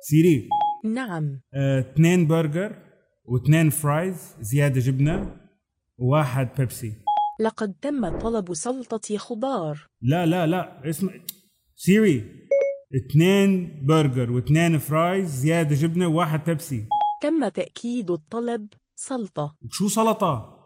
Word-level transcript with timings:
سيري. 0.00 0.48
نعم. 0.84 1.40
آه، 1.54 1.80
اثنين 1.80 2.26
برجر 2.26 2.76
واثنين 3.24 3.70
fries 3.70 4.36
زيادة 4.40 4.80
جبنة 4.80 5.36
وواحد 5.98 6.48
بيبسي. 6.58 6.92
لقد 7.40 7.74
تم 7.82 8.18
طلب 8.18 8.54
سلطة 8.54 9.16
خضار. 9.16 9.86
لا 10.02 10.26
لا 10.26 10.46
لا 10.46 10.90
اسمع. 10.90 11.12
سيري 11.76 12.24
اثنين 12.96 13.82
برجر 13.86 14.30
واثنين 14.30 14.78
fries 14.78 15.28
زيادة 15.28 15.74
جبنة 15.74 16.06
وواحد 16.06 16.44
بيبسي. 16.44 16.86
تم 17.22 17.48
تأكيد 17.48 18.10
الطلب 18.10 18.68
سلطة. 18.94 19.56
شو 19.70 19.88
سلطة؟ 19.88 20.58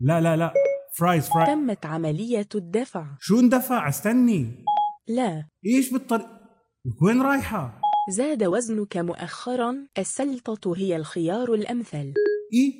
لا 0.00 0.20
لا 0.20 0.36
لا 0.36 0.52
fries 0.98 1.28
fries 1.28 1.48
تمت 1.48 1.86
عملية 1.86 2.48
الدفع. 2.54 3.06
شو 3.20 3.40
اندفع؟ 3.40 3.88
استني. 3.88 4.64
لا. 5.08 5.48
إيش 5.66 5.92
بالطريق؟ 5.92 6.26
وين 7.02 7.22
رايحة؟ 7.22 7.80
زاد 8.08 8.44
وزنك 8.44 8.96
مؤخرا. 8.96 9.74
السلطة 9.98 10.74
هي 10.76 10.96
الخيار 10.96 11.54
الأمثل. 11.54 12.14
إيه 12.52 12.72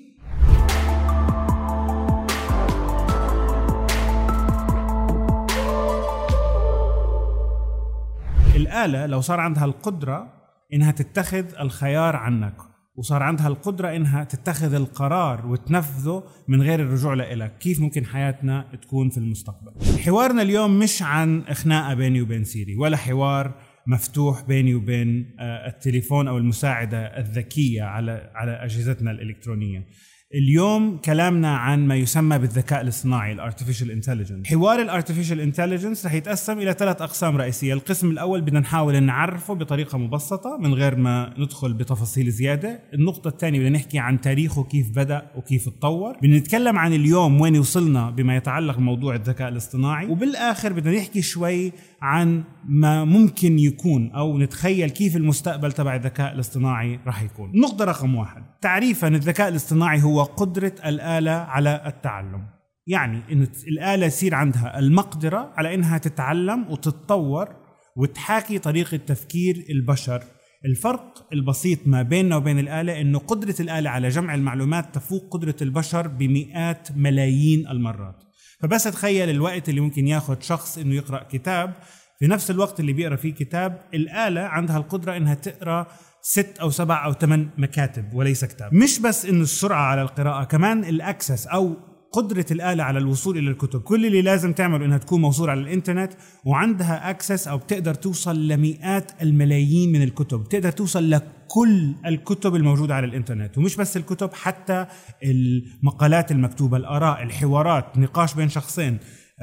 الآلة 8.57 9.07
لو 9.07 9.21
صار 9.21 9.41
عندها 9.41 9.65
القدرة 9.65 10.33
إنها 10.73 10.91
تتخذ 10.91 11.45
الخيار 11.61 12.17
عنك 12.17 12.57
وصار 12.97 13.23
عندها 13.23 13.49
القدرة 13.49 13.97
إنها 13.97 14.25
تتخذ 14.25 14.75
القرار 14.75 15.47
وتنفذه 15.47 16.23
من 16.49 16.63
غير 16.63 16.81
الرجوع 16.81 17.15
لإلك. 17.15 17.59
كيف 17.59 17.81
ممكن 17.81 18.05
حياتنا 18.05 18.79
تكون 18.83 19.11
في 19.11 19.19
المستقبل؟ 19.19 19.73
حوارنا 20.05 20.43
اليوم 20.43 20.79
مش 20.79 21.03
عن 21.03 21.45
خناقة 21.55 21.95
بيني 21.95 22.23
وبين 22.23 22.45
سيري 22.45 22.77
ولا 22.77 22.97
حوار 22.97 23.55
مفتوح 23.87 24.43
بيني 24.43 24.75
وبين 24.75 25.37
آه، 25.41 25.69
التليفون 25.69 26.29
أو 26.29 26.39
المساعدة 26.39 26.99
الذكية 26.99 27.83
على 27.83 28.31
على 28.35 28.53
أجهزتنا 28.53 29.11
الإلكترونية. 29.11 29.87
اليوم 30.35 30.99
كلامنا 30.99 31.57
عن 31.57 31.87
ما 31.87 31.97
يسمى 31.97 32.39
بالذكاء 32.39 32.81
الاصطناعي 32.81 33.33
ال 33.33 33.38
artificial 33.38 33.91
intelligence 33.91 34.47
حوار 34.47 34.83
ال 34.83 34.88
artificial 34.88 35.41
intelligence 35.41 36.07
رح 36.07 36.15
يتقسم 36.15 36.59
إلى 36.59 36.73
ثلاث 36.73 37.03
أقسام 37.03 37.37
رئيسية. 37.37 37.75
القسم 37.75 38.11
الأول 38.11 38.41
بدنا 38.41 38.61
نحاول 38.61 39.03
نعرفه 39.03 39.55
بطريقة 39.55 39.99
مبسطة 39.99 40.59
من 40.61 40.75
غير 40.75 40.97
ما 40.97 41.35
ندخل 41.39 41.73
بتفاصيل 41.73 42.31
زيادة. 42.31 42.81
النقطة 42.95 43.29
الثانية 43.29 43.59
بدنا 43.59 43.71
نحكي 43.71 43.99
عن 43.99 44.21
تاريخه 44.21 44.65
كيف 44.65 44.91
بدأ 44.91 45.31
وكيف 45.37 45.69
تطور 45.69 46.17
بدنا 46.23 46.39
نتكلم 46.39 46.79
عن 46.79 46.93
اليوم 46.93 47.41
وين 47.41 47.59
وصلنا 47.59 48.11
بما 48.11 48.37
يتعلق 48.37 48.77
بموضوع 48.77 49.15
الذكاء 49.15 49.49
الاصطناعي. 49.49 50.07
وبالآخر 50.07 50.73
بدنا 50.73 50.97
نحكي 50.97 51.23
شوي 51.23 51.73
عن 52.03 52.45
ما 52.69 53.05
ممكن 53.05 53.59
يكون 53.59 54.11
أو 54.11 54.39
نتخيل 54.39 54.91
كيف 54.91 55.17
المستقبل 55.17 55.73
تبع 55.73 55.95
الذكاء 55.95 56.35
الاصطناعي 56.35 57.01
راح 57.07 57.23
يكون. 57.23 57.53
نقطة 57.55 57.85
رقم 57.85 58.15
واحد. 58.15 58.43
تعريفا 58.61 59.09
الذكاء 59.09 59.49
الاصطناعي 59.49 60.03
هو 60.03 60.23
قدرة 60.23 60.73
الآلة 60.87 61.31
على 61.31 61.83
التعلم. 61.87 62.47
يعني 62.87 63.23
إن 63.33 63.47
الآلة 63.69 64.07
يصير 64.07 64.35
عندها 64.35 64.79
المقدرة 64.79 65.53
على 65.57 65.75
إنها 65.75 65.99
تتعلم 65.99 66.71
وتتطور 66.71 67.49
وتحاكي 67.97 68.59
طريقة 68.59 68.97
تفكير 68.97 69.65
البشر. 69.71 70.23
الفرق 70.65 71.27
البسيط 71.33 71.79
ما 71.87 72.03
بيننا 72.03 72.37
وبين 72.37 72.59
الآلة 72.59 73.01
أنه 73.01 73.19
قدرة 73.19 73.55
الآلة 73.61 73.91
على 73.91 74.09
جمع 74.09 74.35
المعلومات 74.35 74.95
تفوق 74.95 75.29
قدرة 75.33 75.57
البشر 75.63 76.09
بمئات 76.09 76.89
ملايين 76.97 77.69
المرات. 77.69 78.26
فبس 78.61 78.85
تخيل 78.85 79.31
الوقت 79.31 79.69
اللي 79.69 79.81
ممكن 79.81 80.07
ياخذ 80.09 80.41
شخص 80.41 80.79
إنه 80.79 80.95
يقرأ 80.95 81.23
كتاب. 81.31 81.75
في 82.19 82.27
نفس 82.27 82.51
الوقت 82.51 82.81
اللي 82.81 82.93
بيقرأ 82.93 83.17
فيه 83.17 83.35
كتاب 83.35 83.81
الآلة 83.95 84.41
عندها 84.41 84.77
القدرة 84.77 85.17
إنها 85.17 85.35
تقرأ 85.35 85.87
ست 86.23 86.59
أو 86.61 86.71
سبع 86.71 87.05
أو 87.05 87.13
ثمان 87.13 87.49
مكاتب 87.59 88.15
وليس 88.15 88.45
كتاب. 88.45 88.75
مش 88.75 88.99
بس 88.99 89.27
إنه 89.27 89.43
السرعة 89.43 89.83
على 89.83 90.03
القراءة 90.03 90.45
كمان 90.45 90.85
الأكسس 90.85 91.47
أو 91.47 91.77
قدرة 92.13 92.47
الآلة 92.51 92.85
على 92.85 92.99
الوصول 92.99 93.39
إلى 93.39 93.51
الكتب. 93.51 93.81
كل 93.81 94.07
اللي 94.07 94.23
لازم 94.23 94.53
تعمله 94.53 94.85
إنها 94.85 94.99
تكون 94.99 95.21
موصول 95.21 95.51
على 95.51 95.61
الإنترنت 95.61 96.13
وعندها 96.45 97.11
أكسس 97.11 97.49
أو 97.49 97.59
بتقدر 97.59 97.95
توصل 97.95 98.49
لمئات 98.49 99.23
الملايين 99.23 99.93
من 99.93 100.03
الكتب. 100.03 100.41
بتقدر 100.41 100.71
توصل 100.71 101.11
لكل 101.11 101.95
الكتب 102.07 102.55
الموجودة 102.55 102.95
على 102.95 103.07
الإنترنت. 103.07 103.59
ومش 103.59 103.77
بس 103.77 103.97
الكتب 103.97 104.35
حتى 104.35 104.87
المقالات 105.25 106.33
المكتوبة 106.33 106.77
الآراء 106.77 107.23
الحوارات 107.23 107.99
نقاش 107.99 108.35
بين 108.35 108.49
شخصين. 108.49 108.99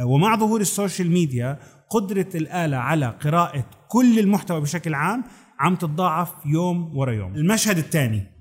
ومع 0.06 0.36
ظهور 0.36 0.62
ال 0.62 0.69
social 0.69 1.12
media 1.12 1.60
قدرة 1.90 2.30
الآلة 2.36 2.78
على 2.78 3.18
قراءة 3.24 3.66
كل 3.88 4.20
المحتوى 4.20 4.62
بشكل 4.62 4.94
عام 4.94 5.24
عم 5.60 5.76
تتضاعف 5.76 6.34
يوم 6.46 6.98
ورا 6.98 7.12
يوم. 7.12 7.36
المشهد 7.36 7.78
الثاني 7.78 8.33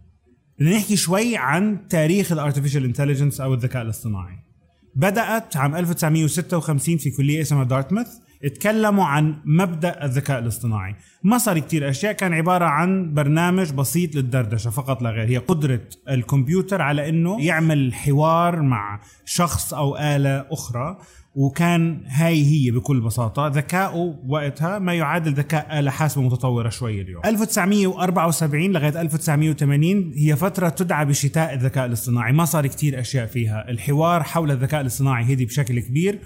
بدنا 0.58 0.76
نحكي 0.76 0.96
شوي 0.96 1.36
عن 1.36 1.88
تاريخ 1.88 2.32
ال 2.32 2.37
artificial 2.37 2.84
intelligence 2.84 3.40
أو 3.40 3.54
الذكاء 3.54 3.82
الاصطناعي. 3.82 4.38
بدأت 4.94 5.56
عام 5.56 5.76
1956 5.76 6.98
في 6.98 7.10
كلية 7.10 7.42
اسمها 7.42 7.64
Dartmouth 7.64 8.22
اتكلموا 8.44 9.04
عن 9.04 9.36
مبدأ 9.44 10.04
الذكاء 10.04 10.38
الاصطناعي. 10.38 10.94
ما 11.24 11.38
صار 11.38 11.58
كتير 11.58 11.88
أشياء 11.88 12.12
كان 12.12 12.32
عبارة 12.34 12.64
عن 12.64 13.14
برنامج 13.14 13.72
بسيط 13.72 14.14
للدردشة 14.14 14.70
فقط 14.70 15.02
لا 15.02 15.10
غير. 15.10 15.28
هي 15.28 15.36
قدرة 15.36 15.80
الكمبيوتر 16.08 16.82
على 16.82 17.08
أنه 17.08 17.44
يعمل 17.44 17.94
حوار 17.94 18.62
مع 18.62 19.00
شخص 19.24 19.74
أو 19.74 19.96
آلة 19.96 20.46
أخرى. 20.50 20.98
وكان 21.34 22.02
هاي 22.06 22.44
هي 22.44 22.70
بكل 22.70 23.00
بساطة 23.00 23.48
ذكاؤه 23.48 24.18
وقتها 24.28 24.78
ما 24.78 24.94
يعادل 24.94 25.32
ذكاء 25.32 25.78
آلة 25.78 25.90
حاسبة 25.90 26.22
متطورة 26.22 26.68
شوي 26.68 27.00
اليوم. 27.00 27.22
1974 27.24 28.72
لغاية 28.72 29.00
1980 29.00 30.12
هي 30.16 30.36
فترة 30.36 30.68
تدعى 30.68 31.04
بشتاء 31.04 31.54
الذكاء 31.54 31.86
الاصطناعي. 31.86 32.32
ما 32.32 32.44
صار 32.44 32.66
كتير 32.66 33.00
أشياء 33.00 33.26
فيها. 33.26 33.70
الحوار 33.70 34.22
حول 34.22 34.50
الذكاء 34.50 34.80
الاصطناعي 34.80 35.32
هدي 35.32 35.44
بشكل 35.44 35.80
كبير 35.80 36.18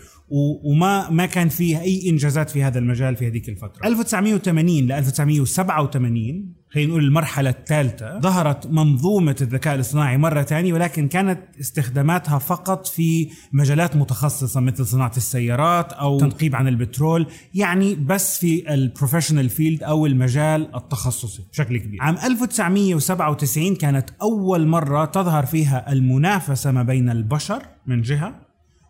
وما 0.64 1.10
ما 1.10 1.26
كان 1.26 1.48
فيه 1.48 1.80
أي 1.80 2.10
إنجازات 2.10 2.50
في 2.50 2.62
هذا 2.62 2.78
المجال 2.78 3.16
في 3.16 3.26
هذيك 3.26 3.48
الفترة. 3.48 3.86
1980 3.86 4.86
ل 4.86 4.92
1987 4.92 6.55
خلينا 6.70 6.90
نقول 6.90 7.04
المرحلة 7.04 7.50
الثالثة. 7.50 8.20
ظهرت 8.20 8.66
منظومة 8.66 9.36
الذكاء 9.40 9.74
الاصطناعي 9.74 10.18
مرة 10.18 10.42
ثانية 10.42 10.72
ولكن 10.72 11.08
كانت 11.08 11.40
استخداماتها 11.60 12.38
فقط 12.38 12.86
في 12.86 13.28
مجالات 13.52 13.96
متخصصة 13.96 14.60
مثل 14.60 14.86
صناعة 14.86 15.12
السيارات 15.16 15.92
أو 15.92 16.18
تنقيب 16.18 16.56
عن 16.56 16.68
البترول 16.68 17.26
يعني 17.54 17.94
بس 17.94 18.38
في 18.38 18.74
ال 18.74 18.80
professional 18.80 19.48
field 19.48 19.82
أو 19.82 20.06
المجال 20.06 20.74
التخصصي 20.76 21.42
بشكل 21.52 21.76
كبير. 21.78 22.02
عام 22.02 22.16
1997 22.24 23.74
كانت 23.74 24.10
أول 24.22 24.66
مرة 24.66 25.04
تظهر 25.04 25.46
فيها 25.46 25.92
المنافسة 25.92 26.72
ما 26.72 26.82
بين 26.82 27.10
البشر 27.10 27.62
من 27.86 28.02
جهة 28.02 28.45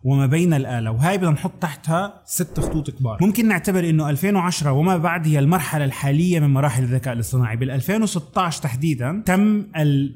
وما 0.07 0.25
بين 0.25 0.53
الآلة. 0.53 0.91
وهاي 0.91 1.17
بدنا 1.17 1.31
نحط 1.31 1.51
تحتها 1.61 2.21
ست 2.25 2.59
خطوط 2.59 2.89
كبار. 2.89 3.17
ممكن 3.21 3.47
نعتبر 3.47 3.89
إنه 3.89 4.09
2010 4.09 4.71
وما 4.71 4.97
بعد 4.97 5.27
هي 5.27 5.39
المرحلة 5.39 5.85
الحالية 5.85 6.39
من 6.39 6.49
مراحل 6.49 6.83
الذكاء 6.83 7.13
الاصطناعي. 7.13 7.55
بال 7.55 7.71
2016 7.71 8.63
تحديدا 8.63 9.23
تم 9.25 9.65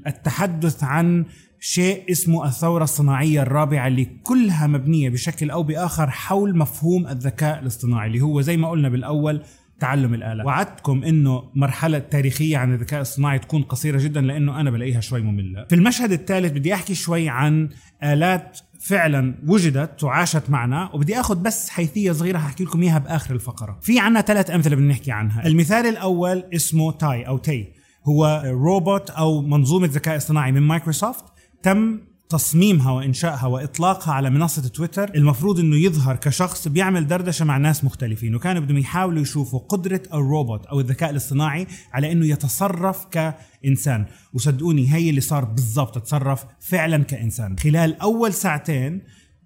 التحدث 0.08 0.84
عن 0.84 1.26
شيء 1.60 2.12
اسمه 2.12 2.46
الثورة 2.46 2.84
الصناعية 2.84 3.42
الرابعة 3.42 3.88
اللي 3.88 4.06
كلها 4.24 4.68
مبنية 4.68 5.10
بشكل 5.10 5.50
أو 5.50 5.64
بآخر 5.64 6.10
حول 6.10 6.58
مفهوم 6.58 7.08
الذكاء 7.08 7.60
الاصطناعي 7.60 8.08
اللي 8.08 8.22
هو 8.22 8.42
زي 8.42 8.58
ما 8.58 8.70
قلنا 8.70 8.90
بالأول 8.90 9.42
تعلم 9.82 10.14
الآلة 10.14 10.46
وعدتكم 10.46 11.04
إنه 11.04 11.44
مرحلة 11.56 12.00
تاريخية 12.00 12.58
عن 12.58 12.74
الذكاء 12.74 13.02
الصناعي 13.02 13.40
تكون 13.40 13.64
قصيرة 13.64 14.00
جدا 14.00 14.22
لأنه 14.22 14.60
أنا 14.60 14.72
بلاقيها 14.72 15.00
شوي 15.00 15.22
مملة. 15.22 15.66
في 15.70 15.76
المشهد 15.76 16.12
الثالث 16.12 16.52
بدي 16.52 16.74
أحكي 16.74 16.96
شوي 16.96 17.30
عن 17.30 17.70
آلات 18.04 18.60
فعلا 18.80 19.36
وجدت 19.48 20.04
وعاشت 20.04 20.50
معنا 20.50 20.90
وبدي 20.94 21.20
آخذ 21.20 21.42
بس 21.42 21.70
حيثية 21.70 22.12
صغيرة 22.12 22.38
هحكي 22.38 22.64
لكم 22.64 22.82
إياها 22.82 23.00
بآخر 23.00 23.36
الفقرة. 23.36 23.80
في 23.82 24.00
عنا 24.00 24.22
ثلاث 24.22 24.52
أمثلة 24.52 24.76
بدنا 24.76 24.88
نحكي 24.88 25.12
عنها. 25.12 25.48
المثال 25.48 25.86
الأول 25.86 26.44
اسمه 26.56 26.92
تاي 26.92 27.28
أو 27.28 27.38
تي 27.38 27.74
هو 28.08 28.44
روبوت 28.46 29.10
أو 29.10 29.42
منظومة 29.42 29.88
ذكاء 29.88 30.18
اصطناعي 30.18 30.52
من 30.52 30.62
مايكروسوفت 30.62 31.24
تم 31.64 32.00
تصميمها 32.32 32.92
وإنشائها 32.92 33.46
وإطلاقها 33.46 34.14
على 34.14 34.30
منصة 34.30 34.68
تويتر 34.68 35.16
المفروض 35.16 35.60
إنه 35.60 35.76
يظهر 35.76 36.16
كشخص 36.16 36.68
بيعمل 36.68 37.08
دردشة 37.08 37.46
مع 37.46 37.58
ناس 37.58 37.84
مختلفين 37.84 38.36
وكانوا 38.36 38.62
بدهم 38.62 38.78
يحاولوا 38.78 39.22
يشوفوا 39.22 39.60
قدرة 39.60 40.02
الروبوت 40.14 40.66
أو 40.66 40.80
الذكاء 40.80 41.10
الاصطناعي 41.10 41.68
على 41.94 42.12
إنه 42.12 42.26
يتصرف 42.26 43.06
كإنسان. 43.06 44.06
وصدقوني 44.34 44.94
هي 44.94 45.10
اللي 45.10 45.22
صار 45.22 45.46
بالضبط 45.46 45.98
تصرف 45.98 46.46
فعلا 46.60 47.04
كإنسان. 47.04 47.58
خلال 47.58 48.02
أول 48.02 48.34
ساعتين 48.34 49.02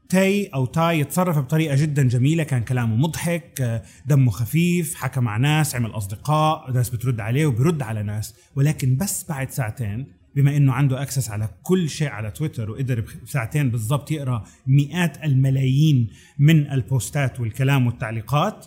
تاي 0.09 0.45
أو 0.45 0.65
تاي 0.65 0.99
يتصرف 0.99 1.37
بطريقة 1.37 1.75
جدا 1.75 2.03
جميلة 2.03 2.43
كان 2.43 2.63
كلامه 2.63 2.95
مضحك 2.95 3.81
دمه 4.05 4.31
خفيف 4.31 4.95
حكى 4.95 5.19
مع 5.19 5.37
ناس 5.37 5.75
عمل 5.75 5.91
أصدقاء 5.91 6.71
ناس 6.71 6.89
بترد 6.89 7.19
عليه 7.19 7.45
وبرد 7.45 7.81
على 7.81 8.03
ناس. 8.03 8.33
ولكن 8.55 8.97
بس 8.97 9.25
بعد 9.29 9.51
ساعتين 9.51 10.07
بما 10.35 10.57
إنه 10.57 10.73
عنده 10.73 11.01
access 11.01 11.29
على 11.29 11.49
كل 11.63 11.89
شيء 11.89 12.07
على 12.07 12.31
تويتر 12.31 12.71
وقدر 12.71 13.05
بساعتين 13.23 13.69
بالضبط 13.69 14.11
يقرأ 14.11 14.43
مئات 14.67 15.23
الملايين 15.23 16.07
من 16.39 16.71
البوستات 16.71 17.39
والكلام 17.39 17.87
والتعليقات 17.87 18.65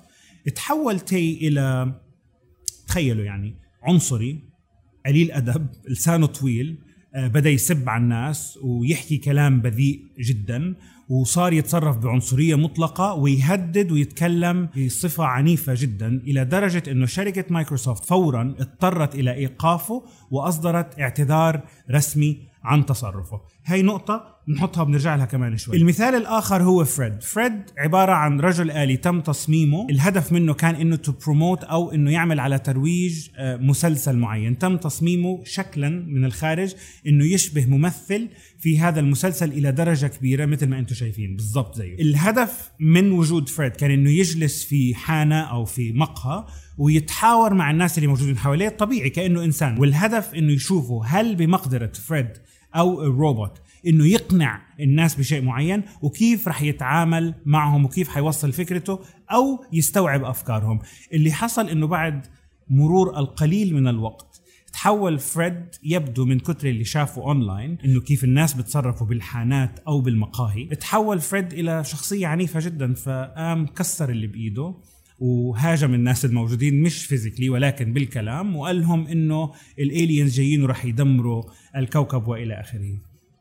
تحول 0.54 1.00
تي 1.00 1.48
إلى 1.48 1.94
تخيلوا 2.86 3.24
يعني 3.24 3.54
عنصري 3.82 4.40
قليل 5.06 5.32
أدب 5.32 5.66
لسانه 5.88 6.26
طويل 6.26 6.78
آه، 7.14 7.28
بدأ 7.28 7.50
يسب 7.50 7.88
على 7.88 8.02
الناس 8.02 8.58
ويحكي 8.62 9.16
كلام 9.16 9.60
بذيء 9.60 10.00
جدا. 10.20 10.74
وصار 11.08 11.52
يتصرف 11.52 11.96
بعنصرية 11.96 12.54
مطلقة 12.54 13.14
ويهدد 13.14 13.92
ويتكلم 13.92 14.68
بصفة 14.76 15.24
عنيفة 15.24 15.74
جدا 15.76 16.22
إلى 16.26 16.44
درجة 16.44 16.82
إنه 16.90 17.06
شركة 17.06 17.44
مايكروسوفت 17.50 18.04
فورا 18.04 18.54
اضطرت 18.60 19.14
إلى 19.14 19.34
إيقافه 19.34 20.02
وأصدرت 20.30 21.00
اعتذار 21.00 21.60
رسمي 21.90 22.48
عن 22.64 22.86
تصرفه. 22.86 23.40
هاي 23.64 23.82
نقطة 23.82 24.38
نحطها 24.48 24.84
بنرجع 24.84 25.14
لها 25.14 25.26
كمان 25.26 25.56
شوي. 25.56 25.76
المثال 25.76 26.14
الآخر 26.14 26.62
هو 26.62 26.84
فريد. 26.84 27.22
فريد 27.22 27.62
عبارة 27.78 28.12
عن 28.12 28.40
رجل 28.40 28.70
آلي 28.70 28.96
تم 28.96 29.20
تصميمه. 29.20 29.86
الهدف 29.90 30.32
منه 30.32 30.54
كان 30.54 30.74
إنه 30.74 30.96
to 30.96 31.12
promote 31.12 31.64
أو 31.64 31.90
إنه 31.92 32.10
يعمل 32.10 32.40
على 32.40 32.58
ترويج 32.58 33.28
آه، 33.36 33.56
مسلسل 33.56 34.16
معين. 34.16 34.58
تم 34.58 34.76
تصميمه 34.76 35.40
شكلا 35.44 35.88
من 35.88 36.24
الخارج 36.24 36.74
إنه 37.06 37.24
يشبه 37.24 37.66
ممثل 37.66 38.28
في 38.58 38.78
هذا 38.78 39.00
المسلسل 39.00 39.52
إلى 39.52 39.72
درجة 39.72 40.06
كبيرة 40.06 40.46
مثل 40.46 40.66
ما 40.66 40.78
أنتم 40.78 40.94
شايفين. 40.98 41.36
بالضبط 41.36 41.74
زيه. 41.76 41.94
الهدف 41.94 42.70
من 42.80 43.12
وجود 43.12 43.48
فريد 43.48 43.72
كان 43.72 43.90
إنه 43.90 44.10
يجلس 44.10 44.64
في 44.64 44.94
حانة 44.94 45.40
أو 45.40 45.64
في 45.64 45.92
مقهى 45.92 46.44
ويتحاور 46.78 47.54
مع 47.54 47.70
الناس 47.70 47.98
اللي 47.98 48.06
موجودين 48.06 48.38
حواليه. 48.38 48.68
طبيعي 48.68 49.10
كأنه 49.10 49.44
إنسان. 49.44 49.78
والهدف 49.78 50.34
إنه 50.34 50.52
يشوفوا 50.52 51.04
هل 51.06 51.36
بمقدرة 51.36 51.92
فريد 52.06 52.28
أو 52.76 53.02
الروبوت 53.02 53.60
إنه 53.86 54.06
يقنع 54.06 54.62
الناس 54.80 55.14
بشيء 55.14 55.42
معين 55.42 55.82
وكيف 56.02 56.48
رح 56.48 56.62
يتعامل 56.62 57.34
معهم 57.46 57.84
وكيف 57.84 58.08
حيوصل 58.08 58.52
فكرته 58.52 59.00
أو 59.32 59.64
يستوعب 59.72 60.24
أفكارهم. 60.24 60.78
اللي 61.12 61.32
حصل 61.32 61.68
إنه 61.68 61.86
بعد 61.86 62.26
مرور 62.70 63.18
القليل 63.18 63.74
من 63.74 63.88
الوقت 63.88 64.27
تحول 64.78 65.18
فريد 65.18 65.74
يبدو 65.82 66.24
من 66.24 66.38
كتر 66.38 66.68
اللي 66.68 66.84
شافه 66.84 67.22
اونلاين 67.22 67.78
إنه 67.84 68.00
كيف 68.00 68.24
الناس 68.24 68.54
بتصرفوا 68.54 69.06
بالحانات 69.06 69.78
أو 69.78 70.00
بالمقاهي. 70.00 70.64
تحول 70.64 71.20
فريد 71.20 71.52
إلى 71.52 71.84
شخصية 71.84 72.26
عنيفة 72.26 72.60
جدا 72.60 72.94
فقام 72.94 73.66
كسر 73.66 74.10
اللي 74.10 74.26
بإيده 74.26 74.74
وهاجم 75.18 75.94
الناس 75.94 76.24
الموجودين 76.24 76.82
مش 76.82 77.06
physically 77.06 77.48
ولكن 77.48 77.92
بالكلام 77.92 78.56
وقال 78.56 78.80
لهم 78.80 79.06
إنه 79.06 79.52
ال 79.78 79.87
aliens 79.87 80.36
جايين 80.36 80.62
وراح 80.62 80.84
يدمروا 80.84 81.42
الكوكب 81.76 82.28
وإلى 82.28 82.60
آخره. 82.60 82.98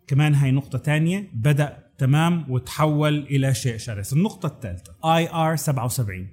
كمان 0.07 0.35
هاي 0.35 0.51
نقطة 0.51 0.77
تانية 0.77 1.29
بدأ 1.33 1.83
تمام 1.97 2.51
وتحول 2.51 3.17
إلى 3.17 3.53
شيء 3.53 3.77
شرس. 3.77 4.13
النقطة 4.13 4.47
الثالثة 4.47 4.93
IR 5.05 5.55
77 5.55 6.27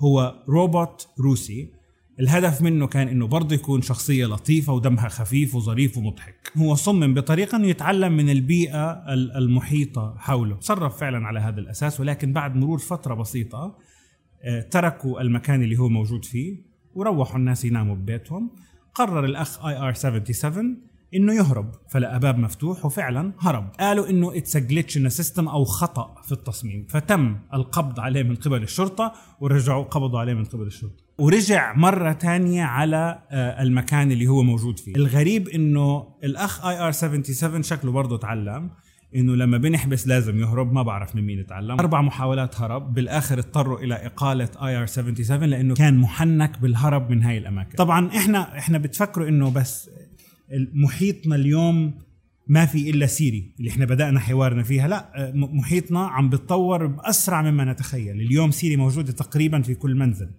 هو 0.00 0.44
روبوت 0.48 1.08
روسي. 1.20 1.77
الهدف 2.20 2.62
منه 2.62 2.86
كان 2.86 3.08
إنه 3.08 3.26
برضه 3.26 3.54
يكون 3.54 3.82
شخصية 3.82 4.26
لطيفة 4.26 4.72
ودمها 4.72 5.08
خفيف 5.08 5.54
وظريف 5.54 5.98
ومضحك. 5.98 6.52
هو 6.56 6.74
صمم 6.74 7.14
بطريقة 7.14 7.56
إنه 7.56 7.66
يتعلم 7.66 8.12
من 8.16 8.30
البيئة 8.30 8.90
المحيطة 9.12 10.14
حوله. 10.18 10.56
تصرف 10.56 10.96
فعلا 11.00 11.26
على 11.26 11.40
هذا 11.40 11.60
الأساس 11.60 12.00
ولكن 12.00 12.32
بعد 12.32 12.56
مرور 12.56 12.78
فترة 12.78 13.14
بسيطة 13.14 13.78
آه، 14.42 14.60
تركوا 14.60 15.20
المكان 15.20 15.62
اللي 15.62 15.78
هو 15.78 15.88
موجود 15.88 16.24
فيه 16.24 16.56
وروحوا 16.94 17.36
الناس 17.36 17.64
يناموا 17.64 17.94
ببيتهم. 17.94 18.50
قرر 18.94 19.24
الأخ 19.24 19.64
IR 19.66 19.94
77 19.94 20.76
إنه 21.14 21.34
يهرب. 21.34 21.70
فلقى 21.88 22.20
باب 22.20 22.38
مفتوح 22.38 22.86
وفعلا 22.86 23.32
هرب. 23.40 23.68
قالوا 23.80 24.10
إنه 24.10 24.36
it's 24.36 24.56
glitch 24.56 24.96
in 24.96 25.08
system 25.08 25.48
أو 25.48 25.64
خطأ 25.64 26.14
في 26.22 26.32
التصميم. 26.32 26.86
فتم 26.88 27.36
القبض 27.54 28.00
عليه 28.00 28.22
من 28.22 28.34
قبل 28.34 28.62
الشرطة 28.62 29.12
ورجعوا 29.40 29.84
قبضوا 29.84 30.20
عليه 30.20 30.34
من 30.34 30.44
قبل 30.44 30.66
الشرطة. 30.66 31.04
ورجع 31.18 31.72
مرة 31.76 32.12
تانية 32.12 32.64
على 32.64 33.18
آه، 33.30 33.62
المكان 33.62 34.12
اللي 34.12 34.26
هو 34.26 34.42
موجود 34.42 34.78
فيه. 34.78 34.94
الغريب 34.96 35.48
إنه 35.48 36.06
الأخ 36.24 36.66
IR 36.66 36.92
77 36.92 37.62
شكله 37.62 37.92
برضه 37.92 38.18
تعلم 38.18 38.70
إنه 39.16 39.34
لما 39.36 39.58
بنحبس 39.58 40.08
لازم 40.08 40.40
يهرب 40.40 40.72
ما 40.72 40.82
بعرف 40.82 41.16
من 41.16 41.22
مين 41.26 41.40
اتعلم 41.40 41.80
أربع 41.80 42.02
محاولات 42.02 42.60
هرب. 42.60 42.94
بالآخر 42.94 43.38
اضطروا 43.38 43.78
إلى 43.78 43.94
إقالة 43.94 44.48
IR 44.62 44.86
77 44.86 45.44
لأنه 45.44 45.74
كان 45.74 45.98
محنك 45.98 46.58
بالهرب 46.58 47.10
من 47.10 47.22
هاي 47.22 47.38
الأماكن. 47.38 47.76
طبعا 47.76 48.08
إحنا 48.08 48.58
إحنا 48.58 48.78
بتفكروا 48.78 49.28
إنه 49.28 49.50
بس 49.50 49.90
محيطنا 50.74 51.36
اليوم 51.36 51.94
ما 52.48 52.66
في 52.66 52.90
إلا 52.90 53.06
سيري 53.06 53.52
اللي 53.58 53.70
إحنا 53.70 53.84
بدأنا 53.84 54.20
حوارنا 54.20 54.62
فيها. 54.62 54.88
لا 54.88 55.32
محيطنا 55.34 56.06
عم 56.06 56.30
بتطور 56.30 56.86
بأسرع 56.86 57.42
مما 57.42 57.72
نتخيل. 57.72 58.20
اليوم 58.20 58.50
سيري 58.50 58.76
موجودة 58.76 59.12
تقريبا 59.12 59.62
في 59.62 59.74
كل 59.74 59.94
منزل. 59.94 60.30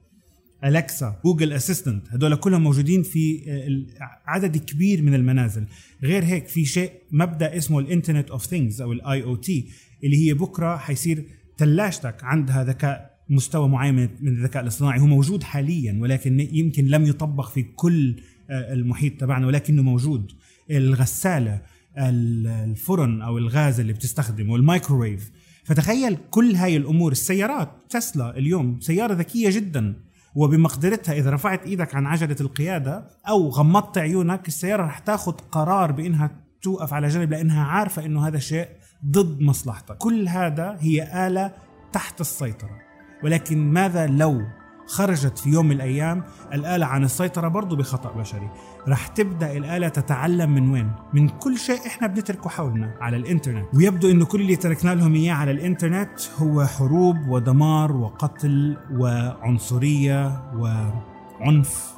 Alexa 0.65 1.19
Google 1.25 1.53
Assistant 1.53 2.09
هذول 2.09 2.35
كلهم 2.35 2.63
موجودين 2.63 3.03
في 3.03 3.41
آه، 3.47 4.09
عدد 4.25 4.57
كبير 4.57 5.01
من 5.01 5.13
المنازل. 5.13 5.65
غير 6.03 6.23
هيك 6.23 6.47
في 6.47 6.65
شيء 6.65 6.91
مبدأ 7.11 7.57
اسمه 7.57 7.79
ال 7.79 7.85
Internet 7.85 8.31
of 8.31 8.45
Things 8.45 8.81
أو 8.81 8.91
ال 8.91 9.23
IoT 9.23 9.67
اللي 10.03 10.27
هي 10.27 10.33
بكرة 10.33 10.77
حيصير 10.77 11.25
ثلاجتك 11.57 12.23
عندها 12.23 12.63
ذكاء 12.63 13.19
مستوى 13.29 13.69
معين 13.69 13.95
من 13.95 14.27
الذكاء 14.27 14.63
الاصطناعي. 14.63 14.99
هو 14.99 15.05
موجود 15.05 15.43
حاليا 15.43 15.97
ولكن 16.01 16.39
يمكن 16.39 16.85
لم 16.85 17.05
يطبق 17.05 17.49
في 17.49 17.63
كل 17.63 18.15
آه، 18.15 18.19
المحيط 18.49 19.21
تبعنا 19.21 19.47
ولكنه 19.47 19.81
موجود. 19.81 20.31
الغسالة 20.71 21.61
الفرن 21.97 23.21
أو 23.21 23.37
الغاز 23.37 23.79
اللي 23.79 23.93
بتستخدمه 23.93 24.55
المايكروويف 24.55 25.31
فتخيل 25.63 26.17
كل 26.29 26.55
هاي 26.55 26.77
الأمور 26.77 27.11
السيارات 27.11 27.69
تسلا 27.89 28.37
اليوم 28.37 28.79
سيارة 28.79 29.13
ذكية 29.13 29.49
جدا 29.49 29.93
وبمقدرتها 30.35 31.13
إذا 31.13 31.29
رفعت 31.29 31.65
إيدك 31.65 31.95
عن 31.95 32.05
عجلة 32.05 32.35
القيادة 32.41 33.07
أو 33.27 33.49
غمضت 33.49 33.97
عيونك 33.97 34.47
السيارة 34.47 34.83
رح 34.83 34.99
تاخذ 34.99 35.31
قرار 35.31 35.91
بإنها 35.91 36.31
توقف 36.61 36.93
على 36.93 37.07
جنب 37.07 37.31
لأنها 37.31 37.63
عارفة 37.63 38.05
إنه 38.05 38.27
هذا 38.27 38.39
شيء 38.39 38.67
ضد 39.05 39.41
مصلحتك. 39.41 39.97
كل 39.97 40.27
هذا 40.27 40.77
هي 40.79 41.27
آلة 41.27 41.51
تحت 41.93 42.21
السيطرة. 42.21 42.79
ولكن 43.23 43.57
ماذا 43.57 44.07
لو 44.07 44.41
خرجت 44.89 45.37
في 45.37 45.49
يوم 45.49 45.65
من 45.65 45.71
الأيام 45.71 46.23
الآلة 46.53 46.85
عن 46.85 47.03
السيطرة 47.03 47.47
برضو 47.47 47.75
بخطأ 47.75 48.11
بشري. 48.11 48.49
رح 48.87 49.07
تبدأ 49.07 49.57
الآلة 49.57 49.87
تتعلم 49.87 50.53
من 50.53 50.71
وين؟ 50.71 50.91
من 51.13 51.29
كل 51.29 51.57
شيء 51.57 51.87
إحنا 51.87 52.07
بنتركه 52.07 52.49
حولنا 52.49 52.93
على 53.01 53.17
الإنترنت. 53.17 53.75
ويبدو 53.75 54.11
أنه 54.11 54.25
كل 54.25 54.41
اللي 54.41 54.55
تركنا 54.55 54.95
لهم 54.95 55.15
إياه 55.15 55.33
على 55.33 55.51
الإنترنت 55.51 56.19
هو 56.39 56.65
حروب 56.65 57.27
ودمار 57.27 57.91
وقتل 57.91 58.77
وعنصرية 58.91 60.51
وعنف 60.55 61.93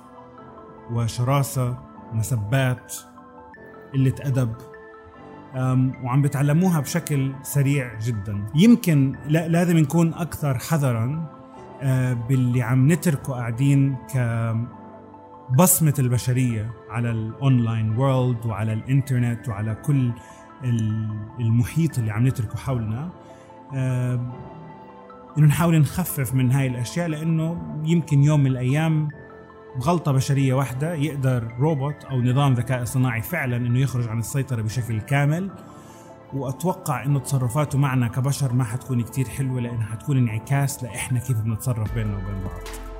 وشراسة 0.91 1.77
مسبات 2.13 2.95
قلة 3.93 4.15
أدب. 4.21 4.53
وعم 6.03 6.21
بتعلموها 6.21 6.79
بشكل 6.79 7.33
سريع 7.43 7.99
جدا. 7.99 8.45
يمكن 8.55 9.15
لا 9.27 9.47
لازم 9.47 9.77
نكون 9.77 10.13
أكثر 10.13 10.57
حذرا. 10.57 11.40
باللي 12.29 12.61
عم 12.61 12.91
نتركه 12.91 13.33
قاعدين 13.33 13.95
كبصمة 15.49 15.93
البشرية 15.99 16.73
على 16.89 17.11
الأونلاين 17.11 17.97
وورلد 17.97 18.45
وعلى 18.45 18.73
الإنترنت 18.73 19.49
وعلى 19.49 19.75
كل 19.75 20.11
المحيط 21.39 21.97
اللي 21.97 22.11
عم 22.11 22.27
نتركه 22.27 22.57
حولنا 22.57 23.09
إنه 25.37 25.47
نحاول 25.47 25.79
نخفف 25.79 26.33
من 26.33 26.51
هاي 26.51 26.67
الأشياء 26.67 27.07
لأنه 27.07 27.61
يمكن 27.85 28.23
يوم 28.23 28.39
من 28.39 28.47
الأيام 28.47 29.09
بغلطة 29.75 30.11
بشرية 30.11 30.53
واحدة 30.53 30.93
يقدر 30.93 31.53
روبوت 31.59 32.03
أو 32.03 32.21
نظام 32.21 32.53
ذكاء 32.53 32.83
اصطناعي 32.83 33.21
فعلا 33.21 33.57
أنه 33.57 33.79
يخرج 33.79 34.07
عن 34.07 34.19
السيطرة 34.19 34.61
بشكل 34.61 35.01
كامل 35.01 35.51
وأتوقع 36.33 37.03
إنه 37.03 37.19
تصرفاته 37.19 37.77
معنا 37.77 38.07
كبشر 38.07 38.53
ما 38.53 38.63
حتكون 38.63 39.01
كتير 39.01 39.29
حلوة 39.29 39.61
لأنها 39.61 39.85
حتكون 39.85 40.17
انعكاس 40.17 40.83
لإحنا 40.83 41.19
كيف 41.19 41.41
بنتصرف 41.41 41.93
بيننا 41.93 42.17
وبين 42.17 42.43
بعض. 42.43 42.90